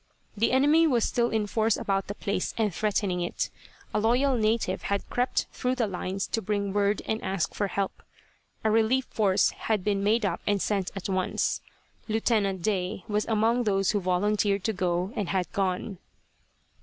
The 0.35 0.51
enemy 0.51 0.87
was 0.87 1.03
still 1.05 1.29
in 1.29 1.45
force 1.45 1.77
about 1.77 2.07
the 2.07 2.15
place 2.15 2.55
and 2.57 2.73
threatening 2.73 3.21
it. 3.21 3.51
A 3.93 3.99
loyal 3.99 4.35
native 4.35 4.81
had 4.89 5.07
crept 5.11 5.45
through 5.53 5.75
the 5.75 5.85
lines 5.85 6.25
to 6.29 6.41
bring 6.41 6.73
word 6.73 7.03
and 7.05 7.23
ask 7.23 7.53
for 7.53 7.67
help. 7.67 8.01
A 8.63 8.71
relief 8.71 9.05
force 9.11 9.51
had 9.51 9.83
been 9.83 10.03
made 10.03 10.25
up 10.25 10.41
and 10.47 10.59
sent 10.59 10.89
at 10.95 11.07
once. 11.07 11.61
Lieutenant 12.07 12.63
Day 12.63 13.03
was 13.07 13.25
among 13.27 13.65
those 13.65 13.91
who 13.91 14.01
volunteered 14.01 14.63
to 14.63 14.73
go, 14.73 15.13
and 15.15 15.29
had 15.29 15.51
gone. 15.51 15.99